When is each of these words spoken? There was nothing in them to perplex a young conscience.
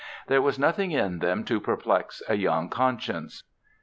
There 0.25 0.41
was 0.41 0.57
nothing 0.57 0.89
in 0.89 1.19
them 1.19 1.43
to 1.43 1.59
perplex 1.61 2.23
a 2.27 2.33
young 2.33 2.69
conscience. 2.69 3.43